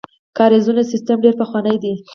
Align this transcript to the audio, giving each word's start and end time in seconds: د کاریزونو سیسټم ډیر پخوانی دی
د 0.03 0.03
کاریزونو 0.37 0.81
سیسټم 0.91 1.17
ډیر 1.25 1.35
پخوانی 1.41 1.75
دی 1.83 1.93